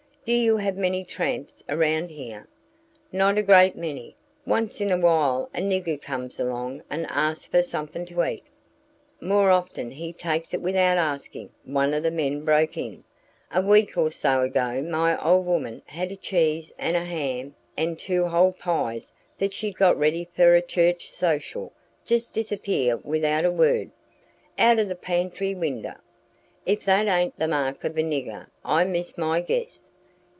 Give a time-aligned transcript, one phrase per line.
[0.23, 2.47] "Do you have many tramps around here?"
[3.11, 4.15] "Not a great many.
[4.45, 8.43] Once in a while a nigger comes along and asks for something to eat."
[9.19, 13.03] "More often he takes it without asking," one of the men broke in.
[13.51, 17.95] "A week or so ago my ole woman had a cheese an' a ham an'
[17.95, 21.73] two whole pies that she'd got ready for a church social
[22.05, 23.89] just disappear without a word,
[24.59, 25.99] out o' the pantry winder.
[26.67, 29.87] If that ain't the mark of a nigger, I miss my guess."